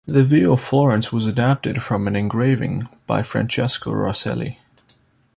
The 0.07 0.23
view 0.23 0.53
of 0.53 0.63
Florence 0.63 1.11
was 1.13 1.27
adapted 1.27 1.83
from 1.83 2.07
an 2.07 2.15
engraving 2.15 2.89
by 3.05 3.21
Francesco 3.21 3.91
Rosselli. 3.91 4.57